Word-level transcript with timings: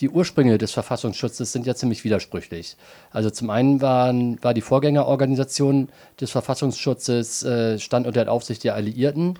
die 0.00 0.10
Ursprünge 0.10 0.58
des 0.58 0.72
Verfassungsschutzes 0.72 1.52
sind 1.52 1.66
ja 1.66 1.74
ziemlich 1.74 2.04
widersprüchlich. 2.04 2.76
Also 3.10 3.30
zum 3.30 3.50
einen 3.50 3.80
waren, 3.80 4.42
war 4.42 4.54
die 4.54 4.60
Vorgängerorganisation 4.60 5.88
des 6.20 6.30
Verfassungsschutzes 6.30 7.42
äh, 7.42 7.78
stand 7.78 8.06
unter 8.06 8.24
der 8.24 8.32
Aufsicht 8.32 8.64
der 8.64 8.74
Alliierten, 8.74 9.38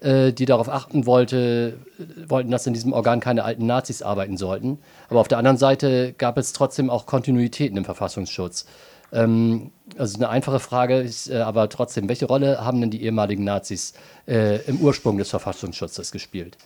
äh, 0.00 0.32
die 0.32 0.46
darauf 0.46 0.68
achten 0.68 1.06
wollte, 1.06 1.78
wollten, 2.26 2.50
dass 2.50 2.66
in 2.66 2.74
diesem 2.74 2.92
Organ 2.92 3.20
keine 3.20 3.44
alten 3.44 3.66
Nazis 3.66 4.02
arbeiten 4.02 4.36
sollten. 4.36 4.78
Aber 5.08 5.20
auf 5.20 5.28
der 5.28 5.38
anderen 5.38 5.58
Seite 5.58 6.14
gab 6.16 6.38
es 6.38 6.52
trotzdem 6.52 6.88
auch 6.88 7.06
Kontinuitäten 7.06 7.76
im 7.76 7.84
Verfassungsschutz. 7.84 8.66
Ähm, 9.12 9.72
also 9.98 10.16
eine 10.16 10.28
einfache 10.28 10.60
Frage 10.60 10.98
ist 11.00 11.30
äh, 11.30 11.38
aber 11.38 11.68
trotzdem, 11.68 12.08
welche 12.08 12.26
Rolle 12.26 12.64
haben 12.64 12.80
denn 12.80 12.90
die 12.90 13.02
ehemaligen 13.02 13.44
Nazis 13.44 13.94
äh, 14.26 14.62
im 14.66 14.80
Ursprung 14.80 15.18
des 15.18 15.30
Verfassungsschutzes 15.30 16.12
gespielt? 16.12 16.56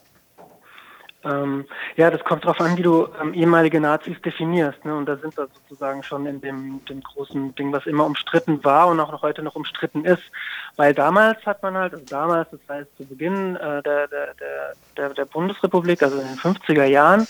Ähm, 1.25 1.64
ja, 1.96 2.11
das 2.11 2.22
kommt 2.25 2.45
darauf 2.45 2.61
an, 2.61 2.77
wie 2.77 2.82
du 2.82 3.09
ähm, 3.20 3.34
ehemalige 3.34 3.80
Nazis 3.80 4.20
definierst. 4.23 4.84
Ne? 4.84 4.95
Und 4.95 5.06
da 5.06 5.16
sind 5.16 5.37
wir 5.37 5.48
sozusagen 5.52 6.02
schon 6.02 6.27
in 6.27 6.41
dem, 6.41 6.84
dem 6.87 7.02
großen 7.02 7.55
Ding, 7.55 7.73
was 7.73 7.87
immer 7.87 8.05
umstritten 8.05 8.62
war 8.65 8.88
und 8.88 9.01
auch 9.01 9.10
noch 9.10 9.23
heute 9.23 9.42
noch 9.42 9.55
umstritten 9.55 10.05
ist. 10.05 10.23
Weil 10.77 10.92
damals 10.95 11.45
hat 11.46 11.62
man 11.62 11.77
halt, 11.77 11.95
also 11.95 12.05
damals, 12.06 12.48
das 12.51 12.60
heißt 12.68 12.96
zu 12.96 13.06
Beginn 13.06 13.56
äh, 13.56 13.82
der, 13.82 14.09
der, 14.09 14.34
der, 14.96 15.09
der, 15.10 15.24
Bundesrepublik, 15.24 16.02
also 16.02 16.18
in 16.18 16.27
den 16.27 16.38
50er 16.38 16.84
Jahren, 16.84 17.27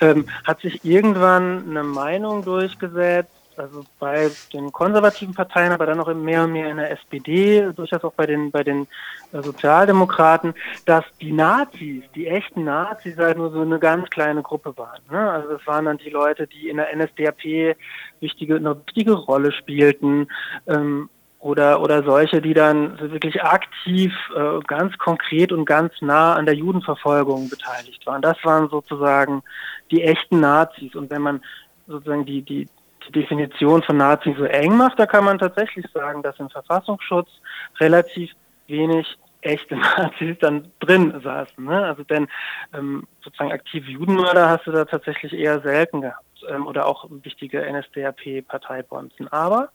ähm, 0.00 0.28
hat 0.44 0.60
sich 0.60 0.84
irgendwann 0.84 1.64
eine 1.70 1.84
Meinung 1.84 2.44
durchgesetzt, 2.44 3.37
also 3.58 3.84
bei 3.98 4.30
den 4.52 4.72
konservativen 4.72 5.34
Parteien, 5.34 5.72
aber 5.72 5.86
dann 5.86 6.00
auch 6.00 6.12
mehr 6.14 6.44
und 6.44 6.52
mehr 6.52 6.70
in 6.70 6.76
der 6.76 6.90
SPD, 6.90 7.72
durchaus 7.74 8.04
auch 8.04 8.12
bei 8.12 8.26
den, 8.26 8.50
bei 8.50 8.62
den 8.62 8.86
äh, 9.32 9.42
Sozialdemokraten, 9.42 10.54
dass 10.86 11.04
die 11.20 11.32
Nazis, 11.32 12.04
die 12.14 12.26
echten 12.26 12.64
Nazis 12.64 13.16
halt 13.18 13.38
nur 13.38 13.50
so 13.50 13.60
eine 13.60 13.78
ganz 13.78 14.08
kleine 14.10 14.42
Gruppe 14.42 14.76
waren. 14.76 15.00
Ne? 15.10 15.30
Also 15.30 15.48
das 15.48 15.66
waren 15.66 15.86
dann 15.86 15.98
die 15.98 16.10
Leute, 16.10 16.46
die 16.46 16.68
in 16.68 16.76
der 16.76 16.94
NSDAP 16.94 17.76
wichtige, 18.20 18.56
eine 18.56 18.76
wichtige 18.86 19.12
Rolle 19.12 19.52
spielten. 19.52 20.28
Ähm, 20.66 21.08
oder, 21.40 21.80
oder 21.80 22.02
solche, 22.02 22.42
die 22.42 22.54
dann 22.54 22.98
wirklich 22.98 23.42
aktiv, 23.42 24.12
äh, 24.34 24.58
ganz 24.66 24.98
konkret 24.98 25.52
und 25.52 25.66
ganz 25.66 25.92
nah 26.00 26.34
an 26.34 26.46
der 26.46 26.56
Judenverfolgung 26.56 27.48
beteiligt 27.48 28.04
waren. 28.06 28.22
Das 28.22 28.36
waren 28.42 28.68
sozusagen 28.68 29.42
die 29.92 30.02
echten 30.02 30.40
Nazis. 30.40 30.96
Und 30.96 31.10
wenn 31.10 31.22
man 31.22 31.40
sozusagen 31.86 32.24
die, 32.24 32.42
die, 32.42 32.68
die 33.06 33.12
Definition 33.12 33.82
von 33.82 33.96
Nazi 33.96 34.34
so 34.38 34.44
eng 34.44 34.76
macht, 34.76 34.98
da 34.98 35.06
kann 35.06 35.24
man 35.24 35.38
tatsächlich 35.38 35.86
sagen, 35.92 36.22
dass 36.22 36.38
im 36.38 36.50
Verfassungsschutz 36.50 37.28
relativ 37.80 38.30
wenig 38.66 39.18
echte 39.40 39.76
Nazis 39.96 40.36
dann 40.40 40.70
drin 40.80 41.20
saßen. 41.22 41.64
Ne? 41.64 41.84
Also 41.84 42.02
denn 42.04 42.28
ähm, 42.74 43.06
sozusagen 43.22 43.52
aktive 43.52 43.90
Judenmörder 43.90 44.48
hast 44.48 44.66
du 44.66 44.72
da 44.72 44.84
tatsächlich 44.84 45.32
eher 45.32 45.60
selten 45.60 46.00
gehabt 46.00 46.24
ähm, 46.48 46.66
oder 46.66 46.86
auch 46.86 47.06
wichtige 47.22 47.60
NSDAP-Parteibonzen. 47.60 49.28
Aber 49.28 49.70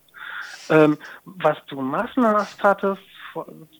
ähm, 0.69 0.97
was 1.25 1.57
du 1.67 1.81
massenhaft 1.81 2.63
hattest, 2.63 3.01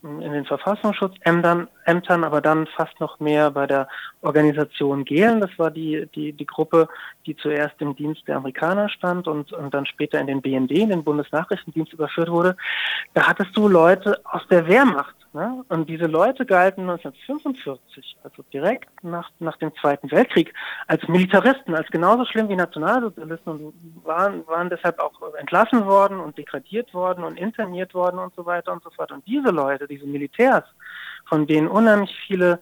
in 0.02 0.32
den 0.32 0.46
Verfassungsschutzämtern, 0.46 1.68
Ämtern, 1.86 2.24
aber 2.24 2.42
dann 2.42 2.68
fast 2.68 3.00
noch 3.00 3.20
mehr 3.20 3.52
bei 3.52 3.68
der 3.68 3.88
Organisation 4.22 5.06
Gehlen. 5.06 5.42
Das 5.42 5.52
war 5.58 5.70
die, 5.70 6.08
die, 6.16 6.34
die 6.34 6.46
Gruppe, 6.46 6.88
die 7.26 7.36
zuerst 7.36 7.80
im 7.82 7.96
Dienst 7.96 8.28
der 8.28 8.38
Amerikaner 8.38 8.90
stand 8.90 9.28
und, 9.28 9.52
und 9.54 9.74
dann 9.74 9.86
später 9.86 10.20
in 10.20 10.28
den 10.28 10.42
BND, 10.42 10.72
in 10.72 10.90
den 10.90 11.04
Bundesnachrichtendienst 11.04 11.94
überführt 11.94 12.30
wurde. 12.30 12.56
Da 13.14 13.28
hattest 13.28 13.56
du 13.56 13.68
Leute 13.68 14.20
aus 14.26 14.42
der 14.50 14.68
Wehrmacht 14.68 15.16
Ne? 15.36 15.66
Und 15.68 15.90
diese 15.90 16.06
Leute 16.06 16.46
galten 16.46 16.82
1945, 16.82 18.18
also 18.24 18.44
direkt 18.54 19.04
nach, 19.04 19.32
nach 19.40 19.58
dem 19.58 19.74
Zweiten 19.82 20.12
Weltkrieg, 20.12 20.54
als 20.86 21.08
Militaristen, 21.08 21.74
als 21.74 21.88
genauso 21.90 22.24
schlimm 22.26 22.50
wie 22.50 22.56
Nationalsozialisten 22.56 23.52
und 23.52 23.74
waren, 24.06 24.46
waren 24.46 24.70
deshalb 24.70 25.00
auch 25.00 25.20
entlassen 25.40 25.88
worden 25.88 26.20
und 26.20 26.38
degradiert 26.38 26.94
worden 26.94 27.24
und 27.24 27.40
interniert 27.40 27.96
worden 27.96 28.20
und 28.20 28.36
so 28.36 28.46
weiter 28.46 28.72
und 28.74 28.84
so 28.84 28.92
fort. 28.92 29.12
Und 29.12 29.26
diese 29.26 29.50
Leute, 29.50 29.88
diese 29.88 30.06
Militärs, 30.06 30.66
von 31.26 31.48
denen 31.48 31.68
unheimlich 31.68 32.16
viele 32.28 32.60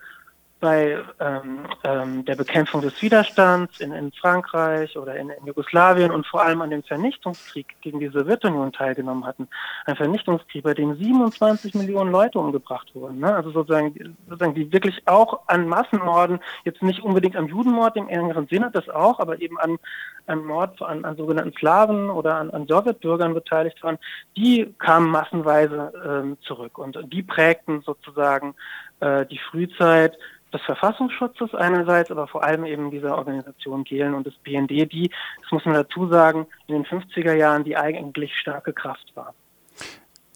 bei 0.62 1.00
ähm, 1.20 1.66
ähm, 1.84 2.24
der 2.24 2.36
Bekämpfung 2.36 2.82
des 2.82 3.02
Widerstands 3.02 3.80
in, 3.80 3.92
in 3.92 4.12
Frankreich 4.12 4.96
oder 4.96 5.16
in, 5.18 5.32
in, 5.32 5.46
Jugoslawien 5.48 6.12
und 6.12 6.26
vor 6.28 6.44
allem 6.44 6.62
an 6.62 6.70
dem 6.70 6.84
Vernichtungskrieg 6.84 7.68
gegen 7.82 8.00
die 8.00 8.08
Sowjetunion 8.08 8.72
teilgenommen 8.72 9.26
hatten. 9.26 9.50
Ein 9.86 9.96
Vernichtungskrieg, 9.96 10.64
bei 10.64 10.76
dem 10.76 10.96
27 10.96 11.74
Millionen 11.74 12.12
Leute 12.12 12.40
umgebracht 12.40 12.94
wurden. 12.94 13.20
Ne? 13.20 13.36
Also 13.36 13.52
sozusagen, 13.52 14.16
sozusagen 14.30 14.54
die 14.54 14.72
wirklich 14.72 15.02
auch 15.08 15.42
an 15.48 15.68
Massenmorden, 15.68 16.40
jetzt 16.64 16.84
nicht 16.84 17.02
unbedingt 17.02 17.36
am 17.36 17.48
Judenmord 17.48 17.98
im 17.98 18.08
engeren 18.08 18.48
Sinne, 18.48 18.70
das 18.72 18.88
auch, 18.88 19.20
aber 19.20 19.42
eben 19.42 19.60
an, 19.60 19.80
an 20.28 20.46
Mord 20.46 20.80
an, 20.84 21.04
an 21.04 21.18
sogenannten 21.18 21.58
Slawen 21.58 22.10
oder 22.12 22.36
an, 22.36 22.52
an 22.52 22.68
Sowjetbürgern 22.68 23.34
beteiligt 23.34 23.82
waren, 23.84 23.98
die 24.38 24.74
kamen 24.78 25.10
massenweise 25.10 25.92
ähm, 26.06 26.38
zurück 26.42 26.78
und 26.78 27.00
die 27.12 27.24
prägten 27.24 27.82
sozusagen 27.82 28.54
äh, 29.00 29.26
die 29.26 29.40
Frühzeit 29.40 30.18
des 30.54 30.62
Verfassungsschutzes 30.62 31.54
einerseits, 31.56 32.12
aber 32.12 32.28
vor 32.28 32.44
allem 32.44 32.66
eben 32.66 32.92
dieser 32.92 33.18
Organisation 33.18 33.84
Gehlen 33.84 34.14
und 34.14 34.26
des 34.26 34.36
BND, 34.36 34.92
die, 34.92 35.10
das 35.42 35.52
muss 35.52 35.66
man 35.66 35.76
dazu 35.76 36.08
sagen, 36.08 36.48
in 36.68 36.76
den 36.76 36.86
50er 36.86 37.34
Jahren 37.34 37.64
die 37.64 37.78
eigentlich 37.78 38.36
starke 38.36 38.74
Kraft 38.74 39.12
war. 39.16 39.34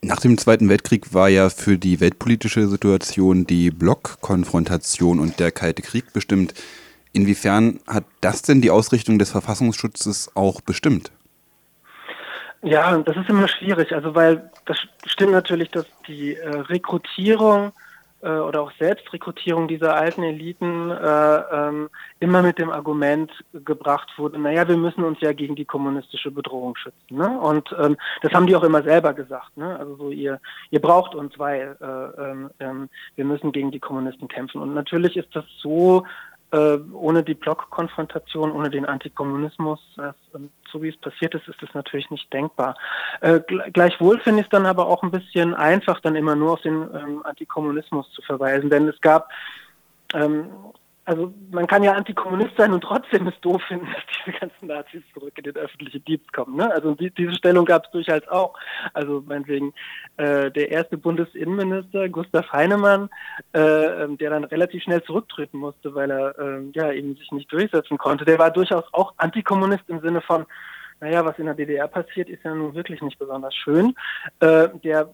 Nach 0.02 0.20
dem 0.20 0.38
Zweiten 0.38 0.70
Weltkrieg 0.70 1.14
war 1.14 1.30
ja 1.30 1.50
für 1.50 1.78
die 1.78 2.00
weltpolitische 2.00 2.68
Situation 2.68 3.48
die 3.48 3.72
Blockkonfrontation 3.72 5.20
und 5.20 5.40
der 5.40 5.52
Kalte 5.52 5.82
Krieg 5.82 6.14
bestimmt. 6.14 6.54
Inwiefern 7.12 7.80
hat 7.88 8.04
das 8.22 8.42
denn 8.42 8.62
die 8.62 8.70
Ausrichtung 8.70 9.18
des 9.18 9.32
Verfassungsschutzes 9.32 10.32
auch 10.36 10.62
bestimmt? 10.62 11.12
Ja, 12.62 12.98
das 12.98 13.16
ist 13.16 13.30
immer 13.30 13.48
schwierig, 13.48 13.94
also 13.94 14.16
weil 14.16 14.50
das 14.66 14.78
stimmt 15.06 15.32
natürlich, 15.32 15.70
dass 15.72 15.86
die 16.08 16.36
äh, 16.36 16.50
Rekrutierung 16.50 17.72
äh, 18.26 18.40
oder 18.40 18.62
auch 18.62 18.72
Selbstrekrutierung 18.80 19.68
dieser 19.68 19.96
alten 19.96 20.24
Eliten 20.24 20.90
äh, 20.90 21.38
ähm, 21.52 21.90
immer 22.20 22.42
mit 22.42 22.58
dem 22.58 22.72
Argument 22.72 23.32
gebracht 23.54 24.10
wurde, 24.18 24.40
naja, 24.40 24.68
wir 24.68 24.78
müssen 24.78 25.04
uns 25.04 25.20
ja 25.22 25.32
gegen 25.32 25.56
die 25.56 25.66
kommunistische 25.66 26.32
Bedrohung 26.32 26.76
schützen. 26.76 27.18
Ne? 27.18 27.40
Und 27.40 27.74
ähm, 27.80 27.98
das 28.22 28.34
haben 28.34 28.48
die 28.48 28.56
auch 28.56 28.64
immer 28.64 28.82
selber 28.82 29.14
gesagt. 29.14 29.56
Ne? 29.56 29.78
Also 29.78 29.96
so, 29.96 30.10
ihr, 30.10 30.42
ihr 30.72 30.82
braucht 30.82 31.14
uns, 31.14 31.38
weil 31.38 31.78
äh, 31.80 32.22
ähm, 32.22 32.50
ähm 32.60 32.90
wir 33.16 33.26
müssen 33.26 33.52
gegen 33.52 33.72
die 33.72 33.80
Kommunisten 33.80 34.28
kämpfen. 34.28 34.62
Und 34.62 34.74
natürlich 34.74 35.16
ist 35.16 35.30
das 35.36 35.46
so 35.62 36.06
äh, 36.56 36.80
ohne 36.94 37.22
die 37.24 37.34
Blockkonfrontation, 37.34 38.52
ohne 38.52 38.70
den 38.70 38.86
Antikommunismus, 38.86 39.80
äh, 39.98 40.14
so 40.72 40.82
wie 40.82 40.90
es 40.90 40.98
passiert 40.98 41.36
ist, 41.36 41.48
ist 41.50 41.62
das 41.62 41.74
natürlich 41.74 42.10
nicht 42.10 42.32
denkbar. 42.32 42.78
Äh, 43.20 43.42
gleichwohl 43.74 44.20
finde 44.20 44.40
ich 44.40 44.46
es 44.46 44.52
dann 44.52 44.66
aber 44.66 44.88
auch 44.88 45.04
ein 45.04 45.12
bisschen 45.12 45.54
einfach, 45.54 46.00
dann 46.00 46.16
immer 46.16 46.36
nur 46.36 46.54
auf 46.54 46.62
den 46.62 46.88
ähm, 46.94 47.22
Antikommunismus 47.26 48.10
zu 48.12 48.22
verweisen, 48.22 48.70
denn 48.70 48.88
es 48.88 49.00
gab 49.02 49.30
ähm, 50.14 50.50
also 51.06 51.34
man 51.52 51.68
kann 51.68 51.84
ja 51.84 51.94
Antikommunist 51.94 52.58
sein 52.58 52.74
und 52.74 52.82
trotzdem 52.82 53.28
es 53.28 53.40
doof 53.42 53.62
finden, 53.68 53.86
dass 53.94 54.04
diese 54.26 54.40
ganzen 54.40 54.68
Nazis 54.68 55.04
zurück 55.14 55.34
in 55.38 55.44
den 55.44 55.56
öffentlichen 55.56 56.04
Dienst 56.04 56.34
kommen. 56.34 56.58
Ne? 56.58 56.72
Also 56.72 56.96
die, 56.96 57.12
diese 57.12 57.36
Stellung 57.36 57.66
gab 57.66 57.86
es 57.86 57.92
durchaus 57.92 58.28
auch. 58.28 58.58
Also 58.94 59.24
meinetwegen 59.26 59.74
äh, 60.18 60.52
der 60.52 60.72
erste 60.72 60.98
Bundesinnenminister 60.98 62.10
Gustav 62.10 62.52
Heinemann, 62.52 63.10
äh, 63.54 63.60
ähm, 63.60 64.18
der 64.18 64.32
dann 64.32 64.44
relativ 64.46 64.84
schnell 64.84 65.04
zurücktreten 65.04 65.60
musste, 65.60 65.94
weil 65.94 66.10
er 66.10 66.38
äh, 66.40 66.62
ja 66.74 66.92
eben 66.92 67.16
sich 67.16 67.32
nicht 67.32 67.52
durchsetzen 67.52 67.98
konnte, 67.98 68.26
der 68.26 68.40
war 68.40 68.52
durchaus 68.52 68.86
auch 68.92 69.14
Antikommunist 69.18 69.84
im 69.88 70.02
Sinne 70.02 70.22
von 70.22 70.46
naja, 71.06 71.24
was 71.24 71.38
in 71.38 71.46
der 71.46 71.54
DDR 71.54 71.88
passiert, 71.88 72.30
ist 72.30 72.44
ja 72.44 72.56
nun 72.56 72.74
wirklich 72.74 73.00
nicht 73.02 73.20
besonders 73.20 73.54
schön. 73.54 73.94
Äh, 74.40 74.70
der 74.84 75.14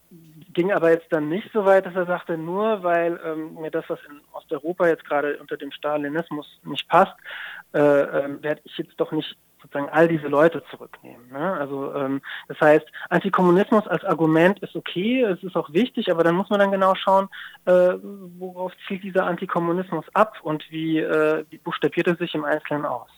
ging 0.54 0.72
aber 0.72 0.90
jetzt 0.92 1.08
dann 1.12 1.28
nicht 1.28 1.50
so 1.52 1.66
weit, 1.66 1.86
dass 1.86 1.96
er 1.96 2.06
sagte, 2.06 2.38
nur 2.38 2.82
weil 2.82 3.20
ähm, 3.26 3.56
mir 3.56 3.72
das, 3.72 3.84
was 3.90 4.00
in 4.10 4.22
Osteuropa 4.32 4.88
jetzt 4.88 5.04
gerade 5.04 5.38
unter 5.38 5.58
dem 5.58 5.72
Stalinismus 5.72 6.48
nicht 6.64 6.88
passt, 6.88 7.16
äh, 7.74 7.80
äh, 7.80 8.42
werde 8.42 8.62
ich 8.64 8.78
jetzt 8.78 8.98
doch 8.98 9.12
nicht 9.12 9.36
sozusagen 9.62 9.90
all 9.90 10.08
diese 10.08 10.28
Leute 10.28 10.64
zurücknehmen. 10.72 11.30
Ne? 11.30 11.54
Also 11.54 11.94
ähm, 11.94 12.22
das 12.48 12.60
heißt, 12.62 12.86
Antikommunismus 13.10 13.86
als 13.88 14.06
Argument 14.06 14.60
ist 14.60 14.76
okay, 14.78 15.24
es 15.24 15.44
ist 15.44 15.58
auch 15.58 15.74
wichtig, 15.74 16.10
aber 16.10 16.24
dann 16.24 16.36
muss 16.36 16.50
man 16.50 16.60
dann 16.60 16.72
genau 16.72 16.96
schauen, 16.96 17.28
äh, 17.66 17.94
worauf 18.40 18.72
zielt 18.88 19.04
dieser 19.04 19.26
Antikommunismus 19.26 20.06
ab 20.14 20.38
und 20.42 20.64
wie, 20.72 21.00
äh, 21.00 21.44
wie 21.50 21.58
buchstabiert 21.58 22.08
er 22.08 22.16
sich 22.16 22.34
im 22.34 22.46
Einzelnen 22.46 22.86
aus. 22.86 23.10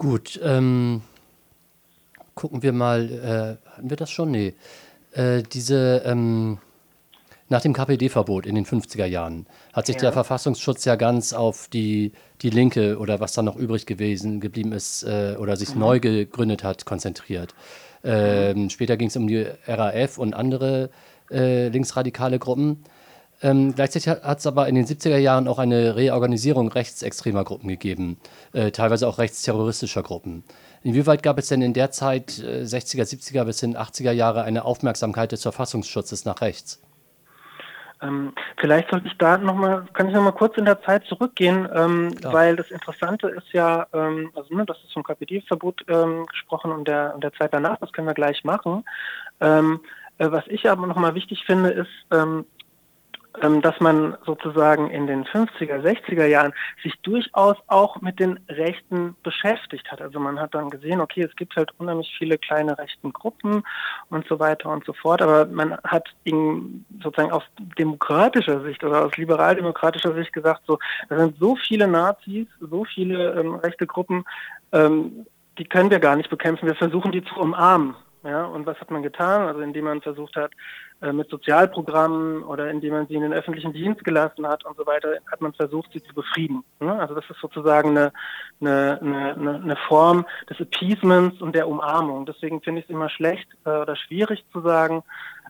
Gut, 0.00 0.40
ähm, 0.42 1.02
gucken 2.34 2.62
wir 2.62 2.72
mal, 2.72 3.10
äh, 3.10 3.70
hatten 3.70 3.90
wir 3.90 3.98
das 3.98 4.10
schon? 4.10 4.30
Nee. 4.30 4.54
Äh, 5.12 5.42
diese, 5.42 6.00
ähm, 6.06 6.56
nach 7.50 7.60
dem 7.60 7.74
KPD-Verbot 7.74 8.46
in 8.46 8.54
den 8.54 8.64
50er 8.64 9.04
Jahren 9.04 9.46
hat 9.74 9.84
sich 9.84 9.96
ja. 9.96 10.00
der 10.00 10.12
Verfassungsschutz 10.12 10.86
ja 10.86 10.96
ganz 10.96 11.34
auf 11.34 11.68
die, 11.68 12.12
die 12.40 12.48
Linke 12.48 12.96
oder 12.98 13.20
was 13.20 13.34
da 13.34 13.42
noch 13.42 13.56
übrig 13.56 13.84
gewesen 13.84 14.40
geblieben 14.40 14.72
ist 14.72 15.02
äh, 15.02 15.36
oder 15.38 15.58
sich 15.58 15.74
mhm. 15.74 15.80
neu 15.80 16.00
gegründet 16.00 16.64
hat, 16.64 16.86
konzentriert. 16.86 17.54
Ähm, 18.02 18.70
später 18.70 18.96
ging 18.96 19.08
es 19.08 19.16
um 19.18 19.28
die 19.28 19.46
RAF 19.66 20.16
und 20.16 20.32
andere 20.32 20.88
äh, 21.30 21.68
linksradikale 21.68 22.38
Gruppen. 22.38 22.84
Ähm, 23.42 23.74
gleichzeitig 23.74 24.08
hat 24.08 24.38
es 24.38 24.46
aber 24.46 24.68
in 24.68 24.74
den 24.74 24.84
70er 24.84 25.16
Jahren 25.16 25.48
auch 25.48 25.58
eine 25.58 25.96
Reorganisierung 25.96 26.68
rechtsextremer 26.68 27.44
Gruppen 27.44 27.68
gegeben, 27.68 28.18
äh, 28.52 28.70
teilweise 28.70 29.08
auch 29.08 29.18
rechtsterroristischer 29.18 30.02
Gruppen. 30.02 30.44
Inwieweit 30.82 31.22
gab 31.22 31.38
es 31.38 31.48
denn 31.48 31.62
in 31.62 31.72
der 31.72 31.90
Zeit, 31.90 32.38
äh, 32.38 32.64
60er, 32.64 33.04
70er 33.04 33.44
bis 33.44 33.60
hin 33.60 33.76
80er 33.76 34.12
Jahre, 34.12 34.42
eine 34.42 34.64
Aufmerksamkeit 34.64 35.32
des 35.32 35.42
Verfassungsschutzes 35.42 36.24
nach 36.24 36.40
rechts? 36.42 36.82
Ähm, 38.02 38.32
vielleicht 38.56 38.90
sollte 38.90 39.08
ich 39.08 39.18
da 39.18 39.36
nochmal, 39.36 39.84
kann 39.92 40.08
ich 40.08 40.14
nochmal 40.14 40.32
kurz 40.32 40.56
in 40.56 40.64
der 40.64 40.80
Zeit 40.82 41.04
zurückgehen, 41.04 41.68
ähm, 41.74 42.14
weil 42.22 42.56
das 42.56 42.70
Interessante 42.70 43.28
ist 43.28 43.52
ja, 43.52 43.86
ähm, 43.92 44.30
also 44.34 44.54
ne, 44.54 44.64
das 44.64 44.78
ist 44.84 44.92
vom 44.94 45.02
KPD-Verbot 45.02 45.84
ähm, 45.88 46.26
gesprochen 46.26 46.72
und 46.72 46.88
der, 46.88 47.14
und 47.14 47.22
der 47.22 47.32
Zeit 47.34 47.52
danach, 47.52 47.78
das 47.78 47.92
können 47.92 48.06
wir 48.06 48.14
gleich 48.14 48.42
machen. 48.44 48.84
Ähm, 49.40 49.80
äh, 50.16 50.30
was 50.30 50.44
ich 50.46 50.68
aber 50.70 50.86
nochmal 50.86 51.14
wichtig 51.14 51.44
finde, 51.44 51.70
ist, 51.70 51.90
ähm, 52.10 52.46
dass 53.62 53.78
man 53.80 54.16
sozusagen 54.26 54.90
in 54.90 55.06
den 55.06 55.24
50er, 55.24 55.80
60er 55.82 56.26
Jahren 56.26 56.52
sich 56.82 56.94
durchaus 57.02 57.56
auch 57.68 58.00
mit 58.00 58.18
den 58.18 58.40
Rechten 58.48 59.16
beschäftigt 59.22 59.90
hat. 59.90 60.00
Also 60.00 60.18
man 60.18 60.40
hat 60.40 60.54
dann 60.54 60.70
gesehen, 60.70 61.00
okay, 61.00 61.22
es 61.22 61.34
gibt 61.36 61.56
halt 61.56 61.70
unheimlich 61.78 62.12
viele 62.18 62.38
kleine 62.38 62.76
rechten 62.76 63.12
Gruppen 63.12 63.62
und 64.08 64.26
so 64.26 64.38
weiter 64.40 64.70
und 64.70 64.84
so 64.84 64.92
fort, 64.92 65.22
aber 65.22 65.46
man 65.46 65.78
hat 65.84 66.08
in, 66.24 66.84
sozusagen 67.02 67.32
aus 67.32 67.44
demokratischer 67.78 68.62
Sicht 68.62 68.82
oder 68.82 69.04
aus 69.06 69.16
liberaldemokratischer 69.16 70.14
Sicht 70.14 70.32
gesagt, 70.32 70.62
so, 70.66 70.78
da 71.08 71.16
sind 71.16 71.38
so 71.38 71.56
viele 71.56 71.86
Nazis, 71.86 72.48
so 72.60 72.84
viele 72.84 73.34
ähm, 73.34 73.54
rechte 73.56 73.86
Gruppen, 73.86 74.24
ähm, 74.72 75.26
die 75.58 75.64
können 75.64 75.90
wir 75.90 76.00
gar 76.00 76.16
nicht 76.16 76.30
bekämpfen, 76.30 76.66
wir 76.66 76.74
versuchen 76.74 77.12
die 77.12 77.24
zu 77.24 77.34
umarmen. 77.36 77.94
Ja, 78.22 78.44
und 78.44 78.66
was 78.66 78.78
hat 78.78 78.90
man 78.90 79.02
getan? 79.02 79.46
Also 79.46 79.60
indem 79.60 79.86
man 79.86 80.02
versucht 80.02 80.36
hat, 80.36 80.52
äh, 81.00 81.10
mit 81.10 81.30
Sozialprogrammen 81.30 82.42
oder 82.42 82.70
indem 82.70 82.92
man 82.92 83.06
sie 83.06 83.14
in 83.14 83.22
den 83.22 83.32
öffentlichen 83.32 83.72
Dienst 83.72 84.04
gelassen 84.04 84.46
hat 84.46 84.62
und 84.66 84.76
so 84.76 84.86
weiter, 84.86 85.16
hat 85.32 85.40
man 85.40 85.54
versucht, 85.54 85.90
sie 85.92 86.02
zu 86.02 86.12
befrieden. 86.12 86.62
Ne? 86.80 86.92
Also 87.00 87.14
das 87.14 87.24
ist 87.30 87.40
sozusagen 87.40 87.90
eine, 87.90 88.12
eine, 88.60 89.00
eine, 89.00 89.54
eine 89.54 89.76
Form 89.88 90.26
des 90.50 90.60
Appeasements 90.60 91.40
und 91.40 91.54
der 91.54 91.66
Umarmung. 91.66 92.26
Deswegen 92.26 92.60
finde 92.60 92.80
ich 92.80 92.86
es 92.86 92.90
immer 92.90 93.08
schlecht 93.08 93.48
äh, 93.64 93.70
oder 93.70 93.96
schwierig 93.96 94.44
zu 94.52 94.60
sagen, 94.60 95.02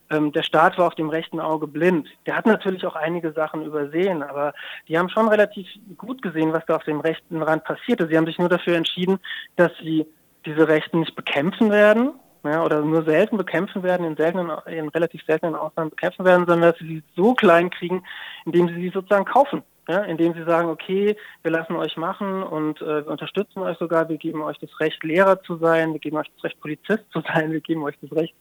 ähm, 0.09 0.31
der 0.31 0.45
Staat 0.45 0.79
war 0.79 0.87
auf 0.87 0.95
dem 0.95 1.09
rechten 1.09 1.41
Auge 1.41 1.67
blind. 1.67 2.09
Der 2.27 2.37
hat 2.37 2.47
natürlich 2.47 2.87
auch 2.87 2.95
einige 2.95 3.33
Sachen 3.33 3.65
übersehen, 3.65 4.23
aber 4.23 4.55
die 4.87 4.97
haben 4.97 5.09
schon 5.09 5.29
relativ 5.29 5.67
gut 5.97 6.23
gesehen, 6.23 6.53
was 6.53 6.65
da 6.67 6.77
auf 6.77 6.85
dem 6.85 7.01
rechten 7.01 7.43
Rand 7.43 7.65
passierte. 7.65 8.07
Sie 8.07 8.17
haben 8.17 8.27
sich 8.27 8.39
nur 8.39 8.49
dafür 8.49 8.77
entschieden, 8.77 9.19
dass 9.57 9.73
sie 9.83 10.07
diese 10.47 10.69
Rechten 10.69 11.01
nicht 11.01 11.17
bekämpfen 11.17 11.71
werden, 11.71 12.15
ja, 12.45 12.65
oder 12.65 12.83
nur 12.83 13.05
selten 13.05 13.37
bekämpfen 13.37 13.83
werden, 13.83 14.07
in, 14.07 14.17
seltenen, 14.17 14.51
in 14.67 14.89
relativ 14.89 15.23
seltenen 15.25 15.55
Ausnahmen 15.55 15.91
bekämpfen 15.91 16.25
werden, 16.25 16.47
sondern 16.47 16.71
dass 16.71 16.79
sie 16.79 16.87
sie 16.87 17.03
so 17.17 17.35
klein 17.35 17.71
kriegen, 17.71 18.03
indem 18.45 18.69
sie 18.69 18.75
sie 18.75 18.91
sozusagen 18.91 19.25
kaufen. 19.25 19.63
Ja, 19.89 20.03
indem 20.03 20.35
sie 20.35 20.45
sagen, 20.45 20.69
okay, 20.69 21.17
wir 21.43 21.51
lassen 21.51 21.75
euch 21.75 21.97
machen 21.97 22.45
und 22.45 22.81
äh, 22.81 23.05
wir 23.05 23.09
unterstützen 23.09 23.59
euch 23.61 23.77
sogar, 23.79 24.09
wir 24.09 24.19
geben 24.19 24.41
euch 24.41 24.57
das 24.59 24.79
Recht, 24.79 25.03
Lehrer 25.03 25.43
zu 25.43 25.57
sein, 25.57 25.93
wir 25.93 25.99
geben 25.99 26.19
euch 26.19 26.31
das 26.37 26.45
Recht, 26.45 26.61
Polizist 26.61 27.03
zu 27.13 27.23
sein, 27.23 27.51
wir 27.51 27.61
geben 27.61 27.83
euch 27.83 27.97
das 28.01 28.13
Recht, 28.13 28.35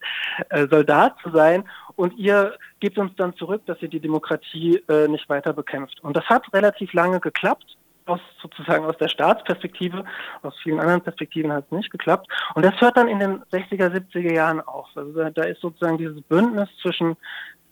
äh, 0.49 0.67
Soldat 0.69 1.15
zu 1.23 1.31
sein 1.31 1.63
und 1.95 2.15
ihr 2.19 2.55
gebt 2.81 2.99
uns 2.99 3.15
dann 3.15 3.35
zurück, 3.35 3.63
dass 3.65 3.81
ihr 3.81 3.87
die 3.87 4.01
Demokratie 4.01 4.83
äh, 4.89 5.07
nicht 5.07 5.27
weiter 5.27 5.53
bekämpft. 5.53 6.03
Und 6.03 6.15
das 6.15 6.25
hat 6.25 6.53
relativ 6.53 6.93
lange 6.93 7.19
geklappt 7.19 7.78
aus 8.09 8.19
sozusagen 8.41 8.85
aus 8.85 8.97
der 8.97 9.07
Staatsperspektive, 9.07 10.03
aus 10.41 10.53
vielen 10.63 10.79
anderen 10.79 11.01
Perspektiven 11.01 11.51
hat 11.51 11.65
es 11.65 11.71
nicht 11.71 11.91
geklappt. 11.91 12.27
Und 12.55 12.65
das 12.65 12.79
hört 12.81 12.97
dann 12.97 13.07
in 13.07 13.19
den 13.19 13.43
60er, 13.51 13.91
70er 13.91 14.33
Jahren 14.33 14.61
auf. 14.61 14.87
Also 14.95 15.11
da, 15.13 15.29
da 15.29 15.43
ist 15.43 15.61
sozusagen 15.61 15.97
dieses 15.97 16.21
Bündnis 16.23 16.69
zwischen 16.81 17.15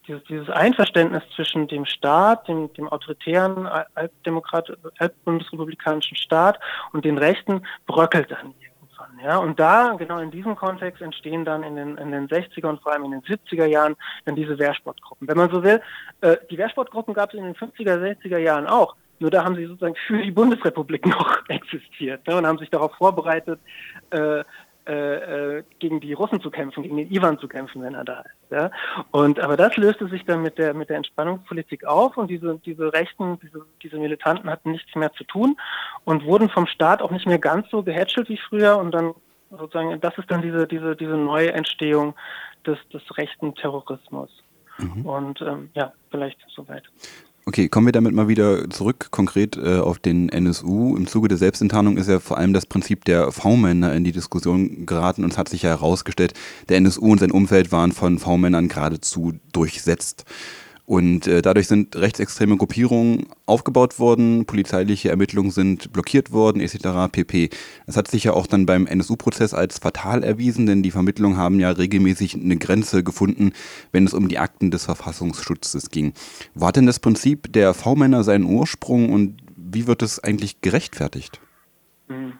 dieses, 0.07 0.23
dieses 0.25 0.49
Einverständnis 0.49 1.23
zwischen 1.35 1.67
dem 1.67 1.85
Staat, 1.85 2.47
dem, 2.47 2.71
dem 2.73 2.87
autoritären 2.87 3.67
altbundesrepublikanischen 4.97 6.17
Staat 6.17 6.59
und 6.93 7.05
den 7.05 7.17
Rechten 7.17 7.63
bröckelt 7.85 8.31
dann 8.31 8.53
irgendwann. 8.61 9.19
Ja? 9.23 9.37
Und 9.37 9.59
da, 9.59 9.95
genau 9.97 10.19
in 10.19 10.31
diesem 10.31 10.55
Kontext, 10.55 11.01
entstehen 11.01 11.43
dann 11.45 11.63
in 11.63 11.75
den, 11.75 11.97
in 11.97 12.11
den 12.11 12.27
60er 12.27 12.67
und 12.67 12.81
vor 12.81 12.93
allem 12.93 13.05
in 13.05 13.11
den 13.11 13.21
70er 13.21 13.65
Jahren 13.65 13.95
dann 14.25 14.35
diese 14.35 14.57
Wehrsportgruppen. 14.57 15.27
Wenn 15.27 15.37
man 15.37 15.51
so 15.51 15.63
will, 15.63 15.81
äh, 16.21 16.37
die 16.49 16.57
Wehrsportgruppen 16.57 17.13
gab 17.13 17.33
es 17.33 17.39
in 17.39 17.43
den 17.45 17.55
50er, 17.55 17.97
60er 18.01 18.37
Jahren 18.37 18.67
auch. 18.67 18.95
Nur 19.19 19.31
da 19.31 19.43
haben 19.43 19.55
sie 19.55 19.65
sozusagen 19.65 19.95
für 20.07 20.21
die 20.21 20.31
Bundesrepublik 20.31 21.05
noch 21.07 21.37
existiert 21.49 22.25
ne, 22.27 22.37
und 22.37 22.45
haben 22.45 22.59
sich 22.59 22.69
darauf 22.69 22.93
vorbereitet, 22.95 23.59
äh, 24.11 24.43
äh, 24.87 25.57
äh, 25.57 25.63
gegen 25.79 25.99
die 25.99 26.13
Russen 26.13 26.39
zu 26.39 26.49
kämpfen, 26.49 26.81
gegen 26.81 26.95
den 26.95 27.11
Ivan 27.11 27.37
zu 27.39 27.49
kämpfen, 27.49 27.81
wenn 27.81 27.93
er 27.93 28.05
da 28.05 28.21
ist. 28.21 28.51
Ja? 28.51 28.71
Und 29.11 29.37
aber 29.37 29.57
das 29.57 29.75
löste 29.75 30.07
sich 30.07 30.23
dann 30.23 30.41
mit 30.41 30.57
der 30.57 30.73
mit 30.73 30.87
der 30.89 30.95
Entspannungspolitik 30.95 31.83
auf 31.83 32.15
und 32.15 32.29
diese 32.29 32.57
diese 32.63 32.93
Rechten, 32.93 33.37
diese, 33.41 33.65
diese 33.83 33.97
Militanten 33.97 34.49
hatten 34.49 34.71
nichts 34.71 34.95
mehr 34.95 35.11
zu 35.11 35.25
tun 35.25 35.57
und 36.05 36.23
wurden 36.23 36.47
vom 36.47 36.67
Staat 36.67 37.01
auch 37.01 37.11
nicht 37.11 37.27
mehr 37.27 37.37
ganz 37.37 37.69
so 37.69 37.83
gehätschelt 37.83 38.29
wie 38.29 38.37
früher 38.37 38.77
und 38.77 38.91
dann 38.91 39.13
sozusagen 39.49 39.99
das 39.99 40.17
ist 40.17 40.31
dann 40.31 40.41
diese 40.41 40.65
diese 40.65 40.95
diese 40.95 41.17
neue 41.17 41.51
Entstehung 41.51 42.15
des 42.65 42.77
des 42.93 43.03
rechten 43.17 43.55
Terrorismus. 43.55 44.29
Mhm. 44.77 45.05
Und 45.05 45.41
ähm, 45.41 45.69
ja, 45.73 45.91
vielleicht 46.11 46.39
soweit. 46.47 46.83
Okay, 47.47 47.69
kommen 47.69 47.87
wir 47.87 47.93
damit 47.93 48.13
mal 48.13 48.27
wieder 48.27 48.69
zurück, 48.69 49.07
konkret 49.09 49.55
äh, 49.55 49.77
auf 49.77 49.99
den 49.99 50.27
NSU. 50.27 50.97
Im 50.97 51.07
Zuge 51.07 51.29
der 51.29 51.37
Selbstenttarnung 51.37 51.95
ist 51.95 52.09
ja 52.09 52.19
vor 52.19 52.37
allem 52.37 52.51
das 52.51 52.65
Prinzip 52.65 53.05
der 53.05 53.31
V-Männer 53.31 53.93
in 53.93 54.03
die 54.03 54.11
Diskussion 54.11 54.85
geraten 54.85 55.23
und 55.23 55.31
es 55.31 55.37
hat 55.37 55.47
sich 55.47 55.61
ja 55.61 55.69
herausgestellt, 55.69 56.33
der 56.67 56.75
NSU 56.75 57.09
und 57.09 57.19
sein 57.21 57.31
Umfeld 57.31 57.71
waren 57.71 57.93
von 57.93 58.19
V-Männern 58.19 58.67
geradezu 58.67 59.31
durchsetzt. 59.53 60.25
Und 60.87 61.27
äh, 61.27 61.41
dadurch 61.41 61.67
sind 61.67 61.97
rechtsextreme 61.97 62.55
Gruppierungen 62.55 63.27
aufgebaut 63.45 63.99
worden, 63.99 64.45
polizeiliche 64.45 65.09
Ermittlungen 65.09 65.51
sind 65.51 65.91
blockiert 65.91 66.31
worden, 66.31 66.61
etc. 66.61 67.11
pp. 67.11 67.49
Das 67.85 67.97
hat 67.97 68.07
sich 68.07 68.23
ja 68.23 68.31
auch 68.31 68.47
dann 68.47 68.65
beim 68.65 68.87
NSU-Prozess 68.87 69.53
als 69.53 69.79
fatal 69.79 70.23
erwiesen, 70.23 70.65
denn 70.65 70.83
die 70.83 70.91
Vermittlungen 70.91 71.35
haben 71.35 71.59
ja 71.59 71.71
regelmäßig 71.71 72.35
eine 72.35 72.55
Grenze 72.55 73.03
gefunden, 73.03 73.51
wenn 73.91 74.05
es 74.05 74.13
um 74.13 74.29
die 74.29 74.39
Akten 74.39 74.71
des 74.71 74.85
Verfassungsschutzes 74.85 75.89
ging. 75.89 76.13
War 76.55 76.71
denn 76.71 76.85
das 76.85 76.99
Prinzip 76.99 77.51
der 77.51 77.73
V-Männer 77.73 78.23
seinen 78.23 78.45
Ursprung 78.45 79.11
und 79.11 79.41
wie 79.57 79.87
wird 79.87 80.01
es 80.01 80.23
eigentlich 80.23 80.61
gerechtfertigt? 80.61 81.41
Hm. 82.07 82.31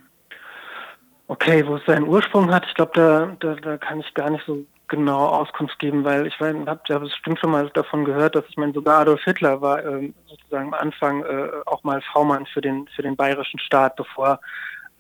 Okay, 1.28 1.68
wo 1.68 1.76
es 1.76 1.86
seinen 1.86 2.08
Ursprung 2.08 2.50
hat, 2.54 2.66
ich 2.66 2.76
glaube, 2.76 2.92
da, 2.96 3.36
da, 3.42 3.56
da 3.56 3.78
kann 3.78 4.00
ich 4.00 4.14
gar 4.14 4.30
nicht 4.30 4.46
so 4.48 4.66
genau 4.88 5.28
Auskunft 5.28 5.80
geben, 5.80 6.04
weil 6.04 6.28
ich 6.28 6.40
habe 6.40 6.80
ja 6.88 7.00
bestimmt 7.00 7.40
schon 7.40 7.52
mal 7.52 7.70
davon 7.74 8.06
gehört, 8.06 8.36
dass 8.36 8.46
ich 8.48 8.58
meine, 8.58 8.74
sogar 8.74 9.00
Adolf 9.00 9.24
Hitler 9.24 9.62
war 9.62 9.84
äh, 9.84 10.12
sozusagen 10.28 10.68
am 10.68 10.74
Anfang 10.74 11.24
äh, 11.24 11.50
auch 11.66 11.84
mal 11.84 12.02
V-Mann 12.14 12.46
für 12.46 12.62
den 12.62 12.88
für 12.96 13.02
den 13.02 13.16
bayerischen 13.16 13.60
Staat, 13.60 13.96
bevor 13.96 14.40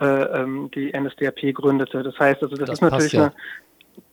äh, 0.02 0.06
ähm, 0.06 0.70
die 0.74 0.92
NSDAP 0.92 1.54
gründete. 1.54 2.04
Das 2.04 2.18
heißt, 2.20 2.44
also 2.44 2.56
das, 2.56 2.68
das 2.68 2.80
ist 2.80 2.82
natürlich 2.82 3.14
ja. 3.14 3.32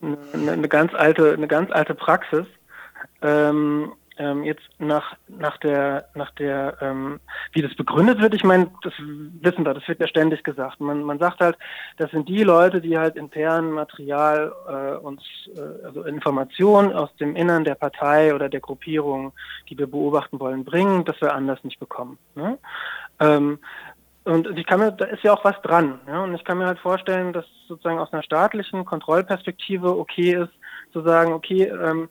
eine, 0.01 0.17
eine, 0.33 0.51
eine, 0.53 0.69
ganz 0.69 0.93
alte 0.93 1.33
eine 1.33 1.47
ganz 1.47 1.71
alte 1.71 1.93
Praxis. 1.93 2.45
Ähm, 3.21 3.93
ähm, 4.17 4.43
jetzt 4.43 4.63
nach, 4.79 5.15
nach 5.27 5.57
der, 5.57 6.09
nach 6.15 6.31
der, 6.31 6.77
ähm, 6.81 7.19
wie 7.53 7.61
das 7.61 7.75
begründet 7.75 8.21
wird, 8.21 8.33
ich 8.33 8.43
meine, 8.43 8.71
das 8.81 8.93
wissen 8.97 9.65
wir, 9.65 9.73
das 9.73 9.87
wird 9.87 9.99
ja 9.99 10.07
ständig 10.07 10.43
gesagt. 10.43 10.79
Man, 10.79 11.03
man 11.03 11.19
sagt 11.19 11.39
halt, 11.39 11.57
das 11.97 12.11
sind 12.11 12.29
die 12.29 12.43
Leute, 12.43 12.81
die 12.81 12.97
halt 12.97 13.15
intern 13.15 13.71
Material 13.71 14.53
äh, 14.67 14.97
uns, 14.97 15.21
äh, 15.55 15.85
also 15.85 16.03
Informationen 16.03 16.93
aus 16.93 17.15
dem 17.17 17.35
Innern 17.35 17.63
der 17.63 17.75
Partei 17.75 18.33
oder 18.33 18.49
der 18.49 18.61
Gruppierung, 18.61 19.33
die 19.69 19.77
wir 19.77 19.87
beobachten 19.87 20.39
wollen, 20.39 20.65
bringen, 20.65 21.05
dass 21.05 21.19
wir 21.21 21.33
anders 21.33 21.63
nicht 21.63 21.79
bekommen. 21.79 22.17
Ne? 22.35 22.57
Ähm, 23.19 23.59
und 24.23 24.57
ich 24.57 24.65
kann 24.65 24.79
mir, 24.79 24.91
da 24.91 25.05
ist 25.05 25.23
ja 25.23 25.33
auch 25.33 25.45
was 25.45 25.61
dran. 25.61 25.99
Ja? 26.07 26.23
Und 26.23 26.33
ich 26.33 26.43
kann 26.43 26.57
mir 26.57 26.65
halt 26.65 26.79
vorstellen, 26.79 27.31
dass 27.31 27.45
sozusagen 27.67 27.99
aus 27.99 28.11
einer 28.11 28.23
staatlichen 28.23 28.83
Kontrollperspektive 28.85 29.95
okay 29.95 30.33
ist, 30.33 30.53
zu 30.93 31.01
sagen, 31.01 31.33
okay, 31.33 31.63
ähm, 31.63 32.09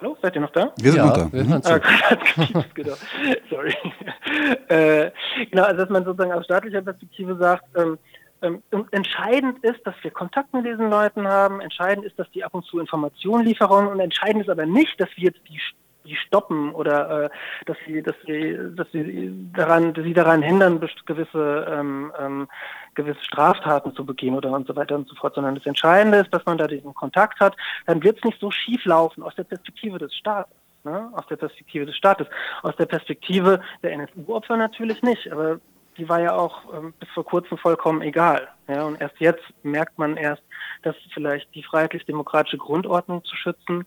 Hallo, 0.00 0.16
seid 0.22 0.34
ihr 0.36 0.40
noch 0.40 0.52
da? 0.52 0.72
Wir 0.78 0.92
sind 0.92 1.00
ja, 1.00 1.06
noch 1.06 1.16
da. 1.16 1.32
Wir 1.32 1.44
mhm. 1.44 1.60
ah, 1.64 2.64
genau. 2.74 2.94
Sorry. 3.50 3.74
äh, 4.68 5.10
genau, 5.50 5.64
also 5.64 5.76
dass 5.78 5.90
man 5.90 6.04
sozusagen 6.04 6.32
aus 6.32 6.44
staatlicher 6.44 6.82
Perspektive 6.82 7.36
sagt, 7.36 7.64
ähm, 7.76 7.98
ähm, 8.42 8.62
entscheidend 8.92 9.64
ist, 9.64 9.80
dass 9.84 9.96
wir 10.02 10.12
Kontakt 10.12 10.54
mit 10.54 10.64
diesen 10.64 10.88
Leuten 10.88 11.26
haben, 11.26 11.60
entscheidend 11.60 12.06
ist, 12.06 12.16
dass 12.16 12.30
die 12.30 12.44
ab 12.44 12.54
und 12.54 12.64
zu 12.64 12.78
Informationen 12.78 13.44
liefern 13.44 13.88
und 13.88 13.98
entscheidend 13.98 14.42
ist 14.42 14.50
aber 14.50 14.66
nicht, 14.66 15.00
dass 15.00 15.08
wir 15.16 15.24
jetzt 15.24 15.40
die 15.48 15.60
die 16.08 16.16
stoppen 16.16 16.72
oder 16.72 17.24
äh, 17.24 17.30
dass 17.66 17.76
sie, 17.86 18.02
dass 18.02 18.16
sie, 18.26 18.58
dass 18.74 18.90
sie 18.92 19.50
daran, 19.54 19.94
dass 19.94 20.04
sie 20.04 20.14
daran 20.14 20.42
hindern, 20.42 20.80
gewisse 21.06 21.66
ähm, 21.70 22.12
ähm, 22.18 22.48
gewisse 22.98 23.22
Straftaten 23.24 23.94
zu 23.94 24.04
begehen 24.04 24.34
oder 24.34 24.50
und 24.50 24.66
so 24.66 24.76
weiter 24.76 24.96
und 24.96 25.08
so 25.08 25.14
fort, 25.14 25.34
sondern 25.34 25.54
das 25.54 25.64
Entscheidende 25.66 26.18
ist, 26.18 26.34
dass 26.34 26.44
man 26.44 26.58
da 26.58 26.66
diesen 26.66 26.94
Kontakt 26.94 27.40
hat, 27.40 27.56
dann 27.86 28.02
wird 28.02 28.18
es 28.18 28.24
nicht 28.24 28.40
so 28.40 28.50
schief 28.50 28.84
laufen 28.84 29.22
aus 29.22 29.34
der 29.36 29.44
Perspektive 29.44 29.98
des 29.98 30.14
Staates. 30.14 30.54
Ne? 30.84 31.10
Aus 31.14 31.26
der 31.28 31.36
Perspektive 31.36 31.86
des 31.86 31.96
Staates. 31.96 32.26
Aus 32.62 32.76
der 32.76 32.86
Perspektive 32.86 33.60
der 33.82 33.92
NSU-Opfer 33.92 34.56
natürlich 34.56 35.02
nicht, 35.02 35.30
aber 35.30 35.60
die 35.96 36.08
war 36.08 36.20
ja 36.20 36.34
auch 36.34 36.62
ähm, 36.74 36.92
bis 36.98 37.08
vor 37.10 37.24
kurzem 37.24 37.58
vollkommen 37.58 38.02
egal. 38.02 38.48
Ja? 38.68 38.84
Und 38.84 39.00
erst 39.00 39.18
jetzt 39.18 39.44
merkt 39.62 39.98
man 39.98 40.16
erst, 40.16 40.42
dass 40.82 40.96
vielleicht 41.12 41.52
die 41.54 41.62
freiheitlich-demokratische 41.62 42.58
Grundordnung 42.58 43.24
zu 43.24 43.34
schützen 43.36 43.86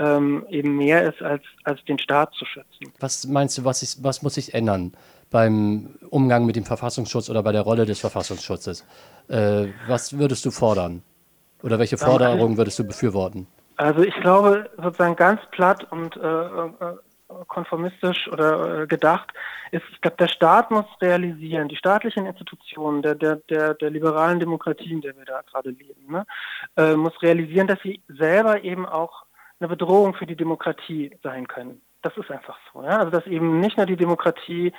ähm, 0.00 0.44
eben 0.48 0.76
mehr 0.76 1.08
ist, 1.08 1.22
als, 1.22 1.42
als 1.64 1.84
den 1.84 1.98
Staat 1.98 2.32
zu 2.34 2.44
schützen. 2.44 2.92
Was 2.98 3.26
meinst 3.26 3.58
du, 3.58 3.64
was, 3.64 3.82
ist, 3.82 4.02
was 4.02 4.22
muss 4.22 4.34
sich 4.34 4.54
ändern 4.54 4.92
beim 5.30 5.90
Umgang 6.08 6.46
mit 6.46 6.56
dem 6.56 6.64
Verfassungsschutz 6.64 7.28
oder 7.30 7.42
bei 7.42 7.52
der 7.52 7.62
Rolle 7.62 7.86
des 7.86 8.00
Verfassungsschutzes? 8.00 8.84
Äh, 9.28 9.68
was 9.86 10.18
würdest 10.18 10.44
du 10.44 10.50
fordern? 10.50 11.02
Oder 11.62 11.78
welche 11.78 11.96
ähm, 11.96 12.00
Forderungen 12.00 12.56
würdest 12.56 12.78
du 12.78 12.84
befürworten? 12.84 13.46
Also 13.76 14.02
ich 14.02 14.14
glaube 14.20 14.68
sozusagen 14.76 15.16
ganz 15.16 15.40
platt 15.52 15.86
und 15.92 16.16
äh, 16.16 16.20
äh 16.20 16.96
konformistisch 17.46 18.28
oder 18.32 18.82
äh, 18.82 18.86
gedacht 18.88 19.32
ist, 19.70 19.84
ich 19.92 20.00
glaube, 20.00 20.16
der 20.16 20.26
Staat 20.26 20.70
muss 20.72 20.84
realisieren, 21.00 21.68
die 21.68 21.76
staatlichen 21.76 22.26
Institutionen 22.26 23.02
der, 23.02 23.14
der, 23.14 23.36
der, 23.36 23.74
der 23.74 23.90
liberalen 23.90 24.40
Demokratie, 24.40 24.90
in 24.90 25.00
der 25.00 25.16
wir 25.16 25.24
da 25.24 25.42
gerade 25.42 25.70
leben, 25.70 26.10
ne, 26.10 26.26
äh, 26.76 26.94
muss 26.94 27.22
realisieren, 27.22 27.68
dass 27.68 27.78
sie 27.82 28.02
selber 28.08 28.64
eben 28.64 28.84
auch 28.84 29.26
eine 29.60 29.68
Bedrohung 29.68 30.14
für 30.14 30.26
die 30.26 30.36
Demokratie 30.36 31.16
sein 31.22 31.46
können. 31.46 31.82
Das 32.02 32.16
ist 32.16 32.30
einfach 32.30 32.58
so. 32.72 32.82
Ja? 32.82 32.98
Also 32.98 33.10
dass 33.10 33.26
eben 33.26 33.60
nicht 33.60 33.76
nur 33.76 33.86
die 33.86 33.96
Demokratie 33.96 34.72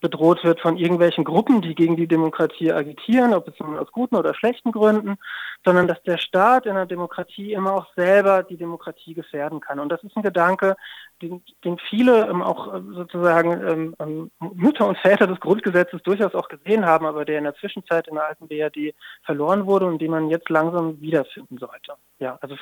bedroht 0.00 0.44
wird 0.44 0.60
von 0.60 0.76
irgendwelchen 0.76 1.24
Gruppen, 1.24 1.62
die 1.62 1.74
gegen 1.74 1.96
die 1.96 2.06
Demokratie 2.06 2.72
agitieren, 2.72 3.32
ob 3.32 3.48
es 3.48 3.58
nun 3.58 3.78
aus 3.78 3.90
guten 3.92 4.16
oder 4.16 4.34
schlechten 4.34 4.72
Gründen, 4.72 5.16
sondern 5.64 5.88
dass 5.88 6.02
der 6.02 6.18
Staat 6.18 6.66
in 6.66 6.74
der 6.74 6.86
Demokratie 6.86 7.52
immer 7.52 7.72
auch 7.72 7.86
selber 7.96 8.42
die 8.42 8.56
Demokratie 8.56 9.14
gefährden 9.14 9.60
kann. 9.60 9.80
Und 9.80 9.90
das 9.90 10.02
ist 10.04 10.16
ein 10.16 10.22
Gedanke, 10.22 10.76
den, 11.22 11.42
den 11.64 11.78
viele 11.78 12.28
ähm, 12.28 12.42
auch 12.42 12.74
äh, 12.74 12.80
sozusagen 12.92 13.52
ähm, 13.66 13.94
ähm, 13.98 14.30
Mütter 14.54 14.86
und 14.86 14.98
Väter 14.98 15.26
des 15.26 15.40
Grundgesetzes 15.40 16.02
durchaus 16.02 16.34
auch 16.34 16.48
gesehen 16.48 16.84
haben, 16.84 17.06
aber 17.06 17.24
der 17.24 17.38
in 17.38 17.44
der 17.44 17.54
Zwischenzeit 17.54 18.06
in 18.08 18.14
der 18.14 18.26
alten 18.26 18.48
BRD 18.48 18.94
verloren 19.24 19.66
wurde 19.66 19.86
und 19.86 20.00
den 20.00 20.10
man 20.10 20.28
jetzt 20.28 20.50
langsam 20.50 21.00
wiederfinden 21.00 21.58
sollte. 21.58 21.94
Ja, 22.18 22.38
also 22.42 22.56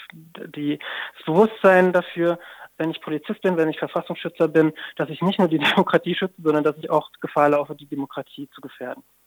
die, 0.54 0.78
das 1.16 1.26
Bewusstsein 1.26 1.92
dafür, 1.92 2.38
wenn 2.78 2.90
ich 2.90 3.00
Polizist 3.00 3.42
bin, 3.42 3.56
wenn 3.56 3.68
ich 3.68 3.78
Verfassungsschützer 3.78 4.48
bin, 4.48 4.72
dass 4.96 5.08
ich 5.08 5.22
nicht 5.22 5.38
nur 5.38 5.48
die 5.48 5.58
Demokratie 5.76 6.14
schütze, 6.14 6.40
sondern 6.42 6.64
dass 6.64 6.76
ich 6.78 6.90
auch 6.90 7.10
Gefahr 7.20 7.50
laufe, 7.50 7.74
die 7.74 7.86
Demokratie 7.86 8.48
zu 8.54 8.60
gefährden. 8.60 9.02